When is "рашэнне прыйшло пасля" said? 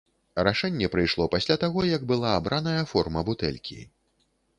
0.45-1.57